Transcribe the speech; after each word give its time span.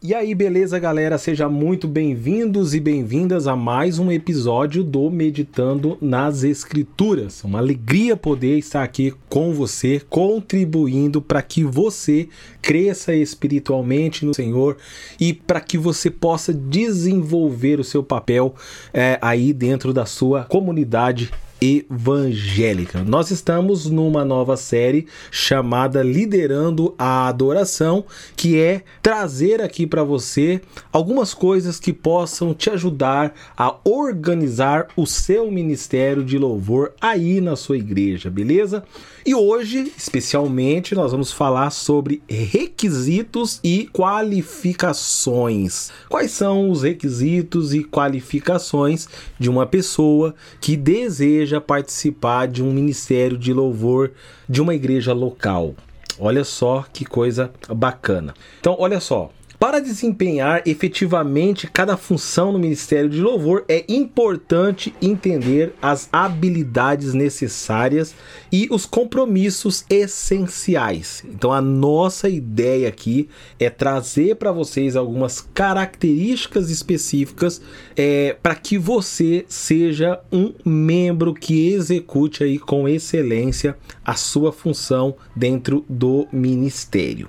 E 0.00 0.14
aí, 0.14 0.32
beleza, 0.32 0.78
galera? 0.78 1.18
Sejam 1.18 1.50
muito 1.50 1.88
bem-vindos 1.88 2.72
e 2.72 2.78
bem-vindas 2.78 3.48
a 3.48 3.56
mais 3.56 3.98
um 3.98 4.12
episódio 4.12 4.84
do 4.84 5.10
Meditando 5.10 5.98
nas 6.00 6.44
Escrituras. 6.44 7.42
Uma 7.42 7.58
alegria 7.58 8.16
poder 8.16 8.58
estar 8.58 8.84
aqui 8.84 9.12
com 9.28 9.52
você, 9.52 10.00
contribuindo 10.08 11.20
para 11.20 11.42
que 11.42 11.64
você 11.64 12.28
cresça 12.62 13.12
espiritualmente 13.12 14.24
no 14.24 14.32
Senhor 14.32 14.76
e 15.18 15.32
para 15.32 15.60
que 15.60 15.76
você 15.76 16.12
possa 16.12 16.54
desenvolver 16.54 17.80
o 17.80 17.84
seu 17.84 18.04
papel 18.04 18.54
é, 18.94 19.18
aí 19.20 19.52
dentro 19.52 19.92
da 19.92 20.06
sua 20.06 20.44
comunidade 20.44 21.28
evangélica. 21.60 23.02
Nós 23.04 23.30
estamos 23.30 23.86
numa 23.86 24.24
nova 24.24 24.56
série 24.56 25.06
chamada 25.30 26.02
Liderando 26.02 26.94
a 26.98 27.26
Adoração, 27.26 28.04
que 28.36 28.58
é 28.58 28.82
trazer 29.02 29.60
aqui 29.60 29.86
para 29.86 30.04
você 30.04 30.60
algumas 30.92 31.34
coisas 31.34 31.80
que 31.80 31.92
possam 31.92 32.54
te 32.54 32.70
ajudar 32.70 33.34
a 33.56 33.76
organizar 33.84 34.88
o 34.96 35.06
seu 35.06 35.50
ministério 35.50 36.24
de 36.24 36.38
louvor 36.38 36.92
aí 37.00 37.40
na 37.40 37.56
sua 37.56 37.76
igreja, 37.76 38.30
beleza? 38.30 38.84
E 39.26 39.34
hoje, 39.34 39.92
especialmente, 39.96 40.94
nós 40.94 41.10
vamos 41.12 41.32
falar 41.32 41.70
sobre 41.70 42.22
requisitos 42.28 43.60
e 43.62 43.88
qualificações. 43.92 45.90
Quais 46.08 46.30
são 46.30 46.70
os 46.70 46.82
requisitos 46.82 47.74
e 47.74 47.82
qualificações 47.84 49.08
de 49.38 49.50
uma 49.50 49.66
pessoa 49.66 50.34
que 50.60 50.76
deseja 50.76 51.47
participar 51.60 52.46
de 52.46 52.62
um 52.62 52.70
ministério 52.70 53.38
de 53.38 53.52
louvor 53.52 54.12
de 54.48 54.60
uma 54.60 54.74
igreja 54.74 55.12
local? 55.14 55.74
Olha 56.18 56.44
só 56.44 56.84
que 56.92 57.04
coisa 57.04 57.50
bacana. 57.68 58.34
Então, 58.60 58.76
olha 58.78 59.00
só, 59.00 59.30
para 59.58 59.80
desempenhar 59.80 60.62
efetivamente 60.66 61.66
cada 61.66 61.96
função 61.96 62.52
no 62.52 62.58
Ministério 62.58 63.10
de 63.10 63.20
Louvor, 63.20 63.64
é 63.68 63.84
importante 63.88 64.94
entender 65.02 65.74
as 65.82 66.08
habilidades 66.12 67.12
necessárias 67.12 68.14
e 68.52 68.68
os 68.70 68.86
compromissos 68.86 69.84
essenciais. 69.90 71.24
Então, 71.28 71.52
a 71.52 71.60
nossa 71.60 72.28
ideia 72.28 72.88
aqui 72.88 73.28
é 73.58 73.68
trazer 73.68 74.36
para 74.36 74.52
vocês 74.52 74.94
algumas 74.94 75.40
características 75.40 76.70
específicas 76.70 77.60
é, 77.96 78.36
para 78.40 78.54
que 78.54 78.78
você 78.78 79.44
seja 79.48 80.20
um 80.30 80.54
membro 80.64 81.34
que 81.34 81.72
execute 81.72 82.44
aí 82.44 82.58
com 82.58 82.88
excelência 82.88 83.76
a 84.04 84.14
sua 84.14 84.52
função 84.52 85.16
dentro 85.34 85.84
do 85.88 86.28
ministério. 86.32 87.26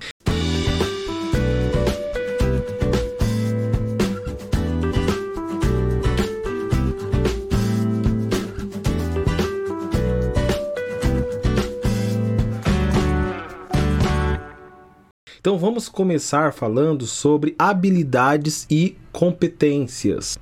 Então 15.40 15.56
vamos 15.56 15.88
começar 15.88 16.52
falando 16.52 17.06
sobre 17.06 17.54
habilidades 17.58 18.66
e 18.70 18.94
competências. 19.10 20.38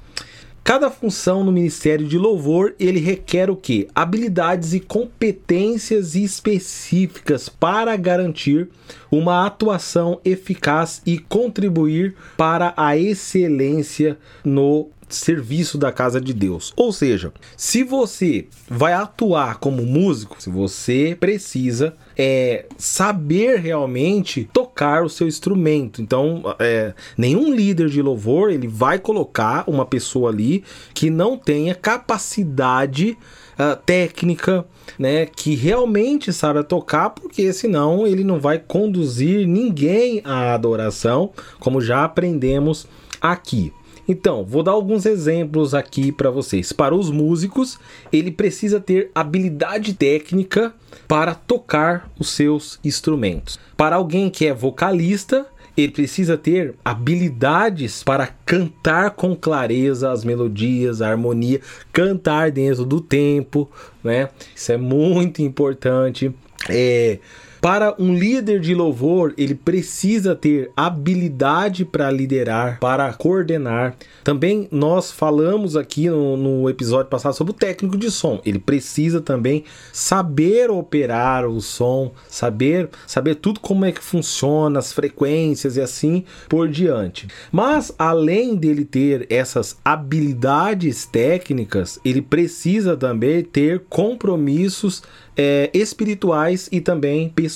Cada 0.64 0.90
função 0.90 1.44
no 1.44 1.52
Ministério 1.52 2.04
de 2.08 2.18
Louvor, 2.18 2.74
ele 2.80 2.98
requer 2.98 3.48
o 3.48 3.54
que? 3.54 3.86
Habilidades 3.94 4.74
e 4.74 4.80
competências 4.80 6.16
específicas 6.16 7.48
para 7.48 7.96
garantir 7.96 8.68
uma 9.08 9.46
atuação 9.46 10.20
eficaz 10.24 11.00
e 11.06 11.16
contribuir 11.16 12.16
para 12.36 12.74
a 12.76 12.98
excelência 12.98 14.18
no 14.44 14.88
serviço 15.08 15.78
da 15.78 15.92
casa 15.92 16.20
de 16.20 16.32
Deus. 16.32 16.72
Ou 16.76 16.92
seja, 16.92 17.32
se 17.56 17.82
você 17.82 18.46
vai 18.68 18.92
atuar 18.92 19.58
como 19.58 19.84
músico, 19.84 20.36
se 20.38 20.50
você 20.50 21.16
precisa 21.18 21.94
é, 22.16 22.66
saber 22.76 23.60
realmente 23.60 24.48
tocar 24.52 25.04
o 25.04 25.08
seu 25.08 25.26
instrumento. 25.26 26.02
Então, 26.02 26.42
é, 26.58 26.92
nenhum 27.16 27.54
líder 27.54 27.88
de 27.88 28.02
louvor 28.02 28.50
ele 28.50 28.66
vai 28.66 28.98
colocar 28.98 29.64
uma 29.66 29.86
pessoa 29.86 30.30
ali 30.30 30.64
que 30.92 31.10
não 31.10 31.36
tenha 31.36 31.74
capacidade 31.74 33.16
uh, 33.58 33.76
técnica, 33.84 34.64
né, 34.98 35.26
que 35.26 35.54
realmente 35.54 36.32
sabe 36.32 36.62
tocar, 36.64 37.10
porque 37.10 37.52
senão 37.52 38.06
ele 38.06 38.24
não 38.24 38.38
vai 38.40 38.58
conduzir 38.58 39.46
ninguém 39.46 40.20
à 40.24 40.54
adoração, 40.54 41.30
como 41.58 41.80
já 41.80 42.04
aprendemos 42.04 42.86
aqui. 43.20 43.72
Então, 44.08 44.42
vou 44.42 44.62
dar 44.62 44.72
alguns 44.72 45.04
exemplos 45.04 45.74
aqui 45.74 46.10
para 46.10 46.30
vocês. 46.30 46.72
Para 46.72 46.94
os 46.94 47.10
músicos, 47.10 47.78
ele 48.10 48.30
precisa 48.30 48.80
ter 48.80 49.10
habilidade 49.14 49.92
técnica 49.92 50.72
para 51.06 51.34
tocar 51.34 52.10
os 52.18 52.30
seus 52.30 52.80
instrumentos. 52.82 53.60
Para 53.76 53.96
alguém 53.96 54.30
que 54.30 54.46
é 54.46 54.54
vocalista, 54.54 55.46
ele 55.76 55.92
precisa 55.92 56.36
ter 56.36 56.74
habilidades 56.84 58.02
para 58.02 58.26
cantar 58.26 59.10
com 59.10 59.36
clareza 59.36 60.10
as 60.10 60.24
melodias, 60.24 61.02
a 61.02 61.10
harmonia, 61.10 61.60
cantar 61.92 62.50
dentro 62.50 62.84
do 62.84 63.00
tempo, 63.00 63.70
né? 64.02 64.30
Isso 64.56 64.72
é 64.72 64.76
muito 64.76 65.42
importante. 65.42 66.34
É, 66.68 67.18
para 67.60 67.94
um 67.98 68.14
líder 68.14 68.60
de 68.60 68.74
louvor, 68.74 69.34
ele 69.36 69.54
precisa 69.54 70.34
ter 70.34 70.70
habilidade 70.76 71.84
para 71.84 72.10
liderar, 72.10 72.78
para 72.78 73.12
coordenar. 73.12 73.96
Também 74.22 74.68
nós 74.70 75.10
falamos 75.10 75.76
aqui 75.76 76.08
no, 76.08 76.36
no, 76.36 76.70
episódio 76.70 77.10
passado 77.10 77.34
sobre 77.34 77.52
o 77.52 77.56
técnico 77.56 77.96
de 77.96 78.10
som. 78.10 78.40
Ele 78.44 78.58
precisa 78.58 79.20
também 79.20 79.64
saber 79.92 80.70
operar 80.70 81.46
o 81.46 81.60
som, 81.60 82.12
saber 82.28 82.88
saber 83.06 83.36
tudo 83.36 83.60
como 83.60 83.84
é 83.84 83.92
que 83.92 84.02
funciona, 84.02 84.78
as 84.78 84.92
frequências 84.92 85.76
e 85.76 85.80
assim 85.80 86.24
por 86.48 86.68
diante. 86.68 87.26
Mas 87.50 87.92
além 87.98 88.54
dele 88.54 88.84
ter 88.84 89.26
essas 89.30 89.76
habilidades 89.84 91.06
técnicas, 91.06 91.98
ele 92.04 92.22
precisa 92.22 92.96
também 92.96 93.42
ter 93.42 93.84
compromissos 93.88 95.02
é, 95.36 95.70
espirituais 95.72 96.68
e 96.72 96.80
também 96.80 97.28
pessoais. 97.28 97.47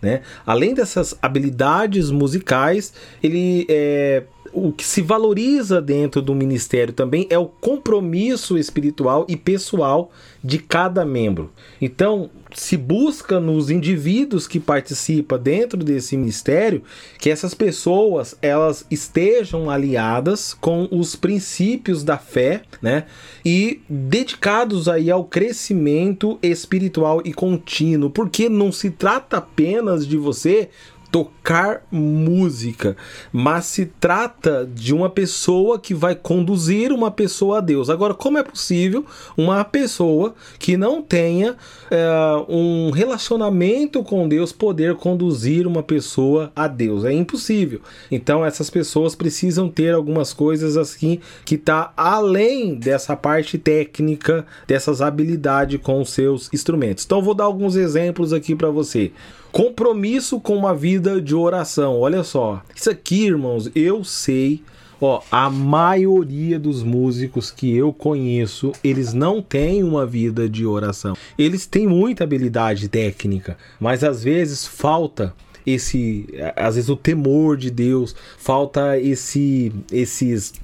Né? 0.00 0.22
Além 0.46 0.74
dessas 0.74 1.14
habilidades 1.20 2.10
musicais, 2.10 2.92
ele 3.22 3.66
é, 3.68 4.24
o 4.52 4.70
que 4.70 4.84
se 4.84 5.00
valoriza 5.00 5.80
dentro 5.80 6.20
do 6.20 6.34
ministério 6.34 6.92
também 6.92 7.26
é 7.30 7.38
o 7.38 7.46
compromisso 7.46 8.58
espiritual 8.58 9.24
e 9.28 9.36
pessoal 9.36 10.10
de 10.44 10.58
cada 10.58 11.04
membro. 11.04 11.50
Então, 11.80 12.28
se 12.54 12.76
busca 12.76 13.40
nos 13.40 13.70
indivíduos 13.70 14.46
que 14.46 14.60
participam 14.60 15.38
dentro 15.38 15.82
desse 15.82 16.16
ministério 16.16 16.82
que 17.18 17.30
essas 17.30 17.54
pessoas 17.54 18.36
elas 18.42 18.84
estejam 18.90 19.70
aliadas 19.70 20.52
com 20.52 20.86
os 20.90 21.16
princípios 21.16 22.04
da 22.04 22.18
fé, 22.18 22.62
né? 22.80 23.06
E 23.44 23.80
dedicados 23.88 24.88
aí 24.88 25.10
ao 25.10 25.24
crescimento 25.24 26.38
espiritual 26.42 27.22
e 27.24 27.32
contínuo, 27.32 28.10
porque 28.10 28.48
não 28.48 28.70
se 28.70 28.90
trata 28.90 29.38
apenas 29.38 30.06
de 30.06 30.16
você 30.16 30.68
tocar 31.12 31.84
música, 31.92 32.96
mas 33.30 33.66
se 33.66 33.84
trata 33.84 34.66
de 34.74 34.94
uma 34.94 35.10
pessoa 35.10 35.78
que 35.78 35.92
vai 35.92 36.14
conduzir 36.14 36.90
uma 36.90 37.10
pessoa 37.10 37.58
a 37.58 37.60
Deus. 37.60 37.90
Agora, 37.90 38.14
como 38.14 38.38
é 38.38 38.42
possível 38.42 39.04
uma 39.36 39.62
pessoa 39.62 40.34
que 40.58 40.74
não 40.74 41.02
tenha 41.02 41.54
é, 41.90 42.08
um 42.48 42.90
relacionamento 42.90 44.02
com 44.02 44.26
Deus 44.26 44.52
poder 44.52 44.94
conduzir 44.94 45.66
uma 45.66 45.82
pessoa 45.82 46.50
a 46.56 46.66
Deus? 46.66 47.04
É 47.04 47.12
impossível. 47.12 47.82
Então, 48.10 48.42
essas 48.42 48.70
pessoas 48.70 49.14
precisam 49.14 49.68
ter 49.68 49.92
algumas 49.94 50.32
coisas 50.32 50.78
assim 50.78 51.20
que 51.44 51.56
está 51.56 51.92
além 51.94 52.74
dessa 52.74 53.14
parte 53.14 53.58
técnica, 53.58 54.46
dessas 54.66 55.02
habilidades 55.02 55.78
com 55.82 56.00
os 56.00 56.08
seus 56.08 56.48
instrumentos. 56.54 57.04
Então, 57.04 57.20
vou 57.20 57.34
dar 57.34 57.44
alguns 57.44 57.76
exemplos 57.76 58.32
aqui 58.32 58.56
para 58.56 58.70
você. 58.70 59.12
Compromisso 59.52 60.40
com 60.40 60.56
uma 60.56 60.74
vida 60.74 61.20
de 61.20 61.34
oração. 61.34 62.00
Olha 62.00 62.24
só. 62.24 62.62
Isso 62.74 62.88
aqui, 62.88 63.26
irmãos, 63.26 63.70
eu 63.74 64.02
sei. 64.02 64.62
Ó, 64.98 65.20
a 65.30 65.50
maioria 65.50 66.58
dos 66.58 66.82
músicos 66.82 67.50
que 67.50 67.76
eu 67.76 67.92
conheço, 67.92 68.72
eles 68.82 69.12
não 69.12 69.42
têm 69.42 69.82
uma 69.82 70.06
vida 70.06 70.48
de 70.48 70.64
oração. 70.64 71.14
Eles 71.36 71.66
têm 71.66 71.86
muita 71.86 72.24
habilidade 72.24 72.88
técnica, 72.88 73.58
mas 73.78 74.02
às 74.02 74.24
vezes 74.24 74.66
falta 74.66 75.34
esse, 75.66 76.26
às 76.56 76.76
vezes 76.76 76.88
o 76.88 76.96
temor 76.96 77.56
de 77.56 77.70
Deus, 77.70 78.14
falta 78.38 78.98
esse 78.98 79.72
esses 79.90 80.54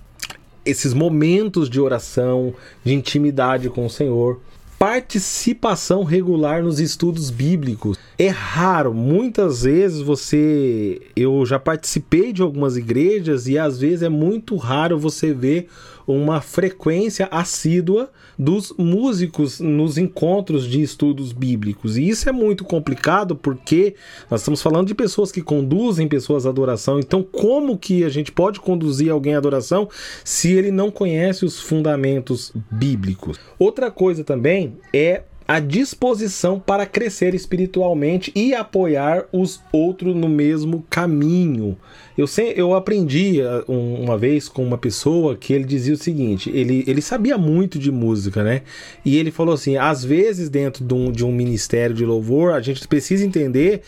esses 0.65 0.95
momentos 0.95 1.69
de 1.69 1.81
oração, 1.81 2.55
de 2.85 2.95
intimidade 2.95 3.69
com 3.69 3.87
o 3.87 3.91
Senhor 3.91 4.41
participação 4.79 6.05
regular 6.05 6.63
nos 6.63 6.79
estudos 6.79 7.31
bíblicos. 7.31 7.99
É 8.21 8.27
raro, 8.27 8.93
muitas 8.93 9.63
vezes 9.63 10.01
você. 10.01 11.01
Eu 11.15 11.47
já 11.47 11.57
participei 11.57 12.33
de 12.33 12.43
algumas 12.43 12.77
igrejas 12.77 13.47
e 13.47 13.57
às 13.57 13.79
vezes 13.79 14.03
é 14.03 14.09
muito 14.09 14.57
raro 14.57 14.99
você 14.99 15.33
ver 15.33 15.69
uma 16.05 16.41
frequência 16.41 17.29
assídua 17.31 18.11
dos 18.37 18.75
músicos 18.77 19.61
nos 19.61 19.97
encontros 19.97 20.67
de 20.67 20.83
estudos 20.83 21.33
bíblicos. 21.33 21.97
E 21.97 22.09
isso 22.09 22.29
é 22.29 22.33
muito 22.33 22.65
complicado 22.65 23.37
porque 23.37 23.95
nós 24.29 24.41
estamos 24.41 24.61
falando 24.61 24.89
de 24.89 24.97
pessoas 24.97 25.31
que 25.31 25.41
conduzem 25.41 26.09
pessoas 26.09 26.45
à 26.45 26.49
adoração. 26.49 26.99
Então, 26.99 27.23
como 27.23 27.79
que 27.79 28.03
a 28.03 28.09
gente 28.09 28.33
pode 28.33 28.59
conduzir 28.59 29.13
alguém 29.13 29.37
à 29.37 29.39
adoração 29.39 29.89
se 30.25 30.53
ele 30.53 30.73
não 30.73 30.91
conhece 30.91 31.45
os 31.45 31.61
fundamentos 31.61 32.53
bíblicos? 32.69 33.39
Outra 33.61 33.93
coisa 33.93 34.25
também 34.25 34.77
é 34.93 35.23
a 35.49 35.61
disposição 35.61 36.61
para 36.61 36.85
crescer 36.85 37.35
espiritualmente 37.35 38.31
e 38.35 38.55
apoiar 38.55 39.25
os 39.33 39.63
outros 39.73 40.15
no 40.15 40.29
mesmo 40.29 40.85
caminho. 40.91 41.75
Eu, 42.19 42.27
sei, 42.27 42.53
eu 42.55 42.75
aprendi 42.75 43.41
uh, 43.41 43.73
uma 43.73 44.19
vez 44.19 44.47
com 44.47 44.63
uma 44.63 44.77
pessoa 44.77 45.37
que 45.37 45.55
ele 45.55 45.65
dizia 45.65 45.95
o 45.95 45.97
seguinte: 45.97 46.51
ele, 46.51 46.85
ele 46.87 47.01
sabia 47.01 47.39
muito 47.39 47.79
de 47.79 47.91
música, 47.91 48.45
né? 48.45 48.61
E 49.03 49.17
ele 49.17 49.31
falou 49.31 49.55
assim: 49.55 49.79
às 49.79 50.05
vezes, 50.05 50.51
dentro 50.51 50.85
de 50.85 50.93
um, 50.93 51.11
de 51.11 51.25
um 51.25 51.33
ministério 51.33 51.97
de 51.97 52.05
louvor, 52.05 52.53
a 52.53 52.61
gente 52.61 52.87
precisa 52.87 53.25
entender 53.25 53.81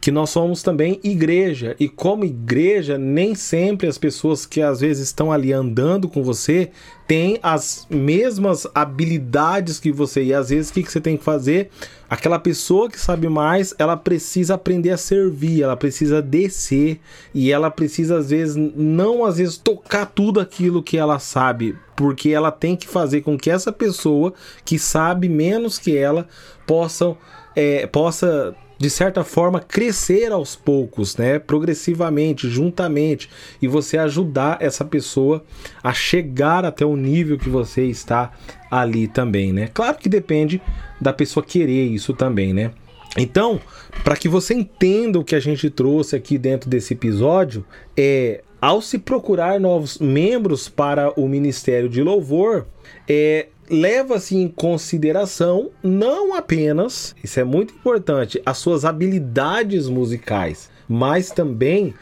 que 0.00 0.10
nós 0.10 0.30
somos 0.30 0.62
também 0.62 1.00
igreja. 1.02 1.74
E 1.78 1.88
como 1.88 2.24
igreja, 2.24 2.96
nem 2.96 3.34
sempre 3.34 3.88
as 3.88 3.98
pessoas 3.98 4.46
que 4.46 4.62
às 4.62 4.80
vezes 4.80 5.08
estão 5.08 5.32
ali 5.32 5.52
andando 5.52 6.08
com 6.08 6.22
você 6.22 6.70
têm 7.06 7.38
as 7.42 7.86
mesmas 7.88 8.66
habilidades 8.74 9.80
que 9.80 9.90
você. 9.90 10.24
E 10.24 10.34
às 10.34 10.50
vezes 10.50 10.70
o 10.70 10.74
que, 10.74 10.82
que 10.82 10.92
você 10.92 11.00
tem 11.00 11.16
que 11.16 11.24
fazer? 11.24 11.70
Aquela 12.08 12.38
pessoa 12.38 12.88
que 12.88 13.00
sabe 13.00 13.28
mais, 13.28 13.74
ela 13.78 13.96
precisa 13.96 14.54
aprender 14.54 14.90
a 14.90 14.96
servir, 14.96 15.62
ela 15.62 15.76
precisa 15.76 16.22
descer 16.22 17.00
e 17.34 17.50
ela 17.50 17.70
precisa 17.70 18.18
às 18.18 18.30
vezes 18.30 18.56
não 18.56 19.24
às 19.24 19.38
vezes 19.38 19.56
tocar 19.56 20.06
tudo 20.06 20.38
aquilo 20.38 20.82
que 20.82 20.96
ela 20.96 21.18
sabe, 21.18 21.76
porque 21.96 22.30
ela 22.30 22.50
tem 22.50 22.76
que 22.76 22.86
fazer 22.86 23.22
com 23.22 23.38
que 23.38 23.50
essa 23.50 23.72
pessoa 23.72 24.32
que 24.64 24.78
sabe 24.78 25.28
menos 25.28 25.78
que 25.78 25.96
ela 25.96 26.26
possam 26.66 27.16
é, 27.54 27.86
possa 27.86 28.54
de 28.78 28.88
certa 28.88 29.24
forma, 29.24 29.60
crescer 29.60 30.30
aos 30.30 30.54
poucos, 30.54 31.16
né? 31.16 31.38
Progressivamente, 31.38 32.48
juntamente, 32.48 33.28
e 33.60 33.66
você 33.66 33.98
ajudar 33.98 34.58
essa 34.60 34.84
pessoa 34.84 35.44
a 35.82 35.92
chegar 35.92 36.64
até 36.64 36.86
o 36.86 36.96
nível 36.96 37.36
que 37.36 37.48
você 37.48 37.84
está 37.84 38.32
ali 38.70 39.08
também, 39.08 39.52
né? 39.52 39.68
Claro 39.74 39.98
que 39.98 40.08
depende 40.08 40.62
da 41.00 41.12
pessoa 41.12 41.44
querer 41.44 41.86
isso 41.86 42.14
também, 42.14 42.54
né? 42.54 42.70
Então, 43.16 43.60
para 44.04 44.16
que 44.16 44.28
você 44.28 44.54
entenda 44.54 45.18
o 45.18 45.24
que 45.24 45.34
a 45.34 45.40
gente 45.40 45.68
trouxe 45.70 46.14
aqui 46.14 46.38
dentro 46.38 46.70
desse 46.70 46.94
episódio, 46.94 47.64
é 47.96 48.42
ao 48.60 48.80
se 48.80 48.98
procurar 48.98 49.58
novos 49.58 49.98
membros 49.98 50.68
para 50.68 51.12
o 51.18 51.28
Ministério 51.28 51.88
de 51.88 52.02
Louvor, 52.02 52.66
é 53.08 53.48
leva-se 53.70 54.36
em 54.36 54.48
consideração 54.48 55.70
não 55.82 56.34
apenas, 56.34 57.14
isso 57.22 57.38
é 57.40 57.44
muito 57.44 57.74
importante, 57.74 58.40
as 58.44 58.58
suas 58.58 58.84
habilidades 58.84 59.88
musicais, 59.88 60.70
mas 60.88 61.30
também 61.30 61.94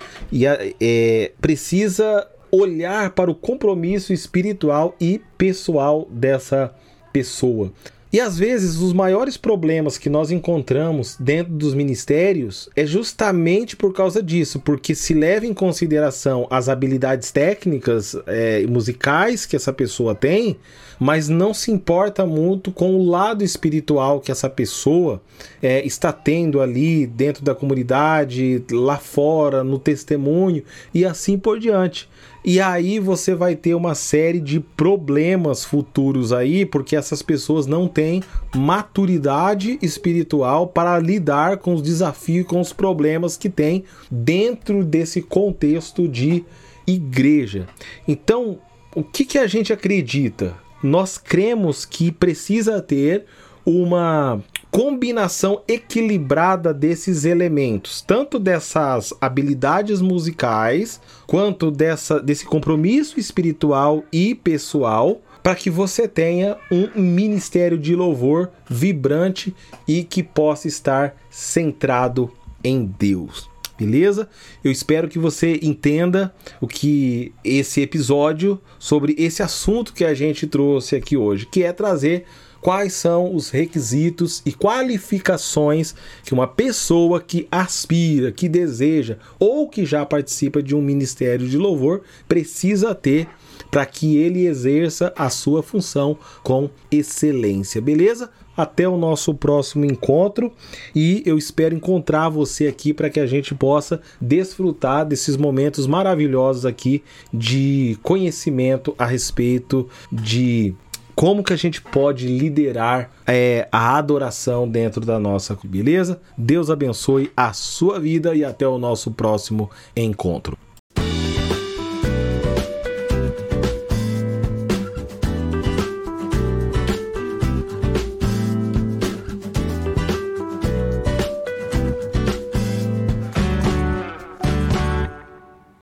é, 0.80 1.32
precisa 1.40 2.26
olhar 2.50 3.10
para 3.10 3.30
o 3.30 3.34
compromisso 3.34 4.12
espiritual 4.12 4.94
e 5.00 5.20
pessoal 5.36 6.06
dessa 6.10 6.74
pessoa. 7.12 7.72
E 8.16 8.20
às 8.20 8.38
vezes 8.38 8.78
os 8.78 8.94
maiores 8.94 9.36
problemas 9.36 9.98
que 9.98 10.08
nós 10.08 10.30
encontramos 10.30 11.18
dentro 11.20 11.52
dos 11.52 11.74
ministérios 11.74 12.66
é 12.74 12.86
justamente 12.86 13.76
por 13.76 13.92
causa 13.92 14.22
disso, 14.22 14.58
porque 14.58 14.94
se 14.94 15.12
leva 15.12 15.44
em 15.44 15.52
consideração 15.52 16.46
as 16.48 16.70
habilidades 16.70 17.30
técnicas 17.30 18.16
é, 18.26 18.66
musicais 18.66 19.44
que 19.44 19.54
essa 19.54 19.70
pessoa 19.70 20.14
tem, 20.14 20.56
mas 20.98 21.28
não 21.28 21.52
se 21.52 21.70
importa 21.70 22.24
muito 22.24 22.72
com 22.72 22.94
o 22.94 23.06
lado 23.06 23.44
espiritual 23.44 24.18
que 24.18 24.32
essa 24.32 24.48
pessoa 24.48 25.20
é, 25.62 25.84
está 25.84 26.10
tendo 26.10 26.62
ali 26.62 27.06
dentro 27.06 27.44
da 27.44 27.54
comunidade, 27.54 28.64
lá 28.70 28.96
fora, 28.96 29.62
no 29.62 29.78
testemunho 29.78 30.62
e 30.94 31.04
assim 31.04 31.38
por 31.38 31.60
diante. 31.60 32.08
E 32.48 32.60
aí 32.60 33.00
você 33.00 33.34
vai 33.34 33.56
ter 33.56 33.74
uma 33.74 33.96
série 33.96 34.38
de 34.38 34.60
problemas 34.60 35.64
futuros 35.64 36.32
aí, 36.32 36.64
porque 36.64 36.94
essas 36.94 37.20
pessoas 37.20 37.66
não 37.66 37.88
têm 37.88 38.22
maturidade 38.54 39.80
espiritual 39.82 40.68
para 40.68 40.96
lidar 41.00 41.56
com 41.56 41.74
os 41.74 41.82
desafios, 41.82 42.46
com 42.46 42.60
os 42.60 42.72
problemas 42.72 43.36
que 43.36 43.50
tem 43.50 43.82
dentro 44.08 44.84
desse 44.84 45.20
contexto 45.20 46.06
de 46.06 46.44
igreja. 46.86 47.66
Então, 48.06 48.60
o 48.94 49.02
que, 49.02 49.24
que 49.24 49.38
a 49.38 49.48
gente 49.48 49.72
acredita? 49.72 50.54
Nós 50.80 51.18
cremos 51.18 51.84
que 51.84 52.12
precisa 52.12 52.80
ter 52.80 53.24
uma 53.64 54.40
combinação 54.76 55.62
equilibrada 55.66 56.74
desses 56.74 57.24
elementos, 57.24 58.02
tanto 58.02 58.38
dessas 58.38 59.10
habilidades 59.22 60.02
musicais, 60.02 61.00
quanto 61.26 61.70
dessa, 61.70 62.20
desse 62.20 62.44
compromisso 62.44 63.18
espiritual 63.18 64.04
e 64.12 64.34
pessoal, 64.34 65.22
para 65.42 65.54
que 65.54 65.70
você 65.70 66.06
tenha 66.06 66.58
um 66.70 66.90
ministério 66.94 67.78
de 67.78 67.96
louvor 67.96 68.50
vibrante 68.68 69.56
e 69.88 70.04
que 70.04 70.22
possa 70.22 70.68
estar 70.68 71.16
centrado 71.30 72.30
em 72.62 72.84
Deus. 72.84 73.48
Beleza? 73.78 74.28
Eu 74.62 74.70
espero 74.70 75.08
que 75.08 75.18
você 75.18 75.58
entenda 75.62 76.34
o 76.60 76.66
que 76.66 77.32
esse 77.42 77.80
episódio 77.80 78.60
sobre 78.78 79.14
esse 79.16 79.42
assunto 79.42 79.94
que 79.94 80.04
a 80.04 80.12
gente 80.12 80.46
trouxe 80.46 80.96
aqui 80.96 81.16
hoje, 81.16 81.46
que 81.46 81.62
é 81.62 81.72
trazer 81.72 82.26
quais 82.66 82.94
são 82.94 83.32
os 83.32 83.48
requisitos 83.48 84.42
e 84.44 84.52
qualificações 84.52 85.94
que 86.24 86.34
uma 86.34 86.48
pessoa 86.48 87.20
que 87.20 87.46
aspira, 87.48 88.32
que 88.32 88.48
deseja 88.48 89.18
ou 89.38 89.68
que 89.68 89.86
já 89.86 90.04
participa 90.04 90.60
de 90.60 90.74
um 90.74 90.82
ministério 90.82 91.48
de 91.48 91.56
louvor 91.56 92.02
precisa 92.26 92.92
ter 92.92 93.28
para 93.70 93.86
que 93.86 94.16
ele 94.16 94.46
exerça 94.46 95.12
a 95.16 95.30
sua 95.30 95.62
função 95.62 96.18
com 96.42 96.68
excelência, 96.90 97.80
beleza? 97.80 98.30
Até 98.56 98.88
o 98.88 98.96
nosso 98.96 99.32
próximo 99.32 99.84
encontro 99.84 100.52
e 100.92 101.22
eu 101.24 101.38
espero 101.38 101.72
encontrar 101.72 102.28
você 102.30 102.66
aqui 102.66 102.92
para 102.92 103.08
que 103.08 103.20
a 103.20 103.26
gente 103.26 103.54
possa 103.54 104.00
desfrutar 104.20 105.06
desses 105.06 105.36
momentos 105.36 105.86
maravilhosos 105.86 106.66
aqui 106.66 107.04
de 107.32 107.96
conhecimento 108.02 108.92
a 108.98 109.06
respeito 109.06 109.88
de 110.10 110.74
como 111.16 111.42
que 111.42 111.54
a 111.54 111.56
gente 111.56 111.80
pode 111.80 112.28
liderar 112.28 113.10
é, 113.26 113.66
a 113.72 113.96
adoração 113.96 114.68
dentro 114.68 115.00
da 115.00 115.18
nossa 115.18 115.58
beleza. 115.64 116.20
Deus 116.36 116.68
abençoe 116.68 117.32
a 117.34 117.54
sua 117.54 117.98
vida 117.98 118.34
e 118.34 118.44
até 118.44 118.68
o 118.68 118.76
nosso 118.76 119.10
próximo 119.10 119.70
encontro. 119.96 120.58